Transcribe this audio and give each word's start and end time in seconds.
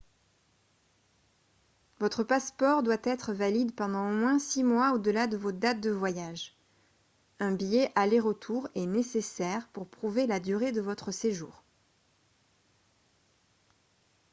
votre 1.99 2.23
passeport 2.23 2.81
doit 2.81 3.03
être 3.03 3.33
valide 3.33 3.71
pendant 3.75 4.09
au 4.09 4.11
moins 4.11 4.39
six 4.39 4.63
mois 4.63 4.93
au-delà 4.93 5.27
de 5.27 5.37
vos 5.37 5.51
dates 5.51 5.79
de 5.79 5.91
voyage 5.91 6.57
un 7.39 7.51
billet 7.51 7.91
aller-retour 7.93 8.67
est 8.73 8.87
nécessaire 8.87 9.67
pour 9.67 9.87
prouver 9.87 10.25
la 10.25 10.39
durée 10.39 10.71
de 10.71 10.81
votre 10.81 11.11
séjour 11.11 11.61